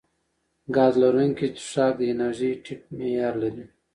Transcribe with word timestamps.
ګاز 0.75 0.93
لرونکي 1.01 1.47
څښاک 1.57 1.93
د 1.99 2.01
انرژۍ 2.13 2.51
ټیټ 2.63 2.81
معیار 2.97 3.33
لري. 3.43 3.65